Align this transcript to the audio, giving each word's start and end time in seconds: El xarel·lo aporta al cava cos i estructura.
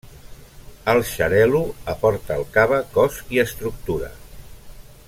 El 0.93 1.01
xarel·lo 1.09 1.61
aporta 1.93 2.35
al 2.39 2.43
cava 2.57 2.81
cos 2.97 3.21
i 3.37 3.45
estructura. 3.45 4.13